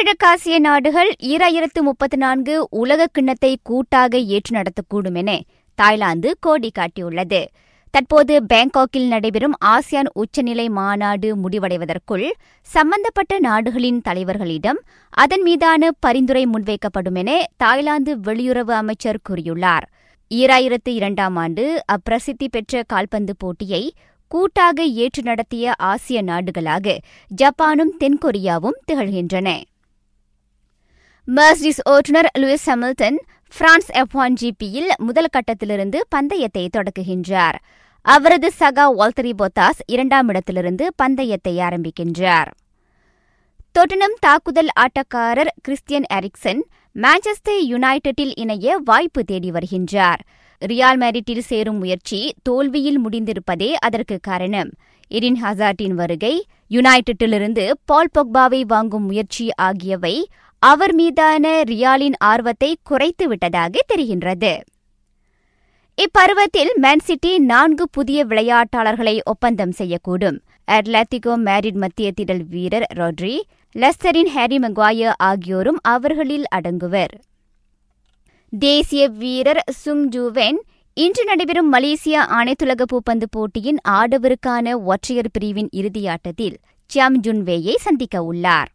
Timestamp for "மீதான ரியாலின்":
60.94-62.16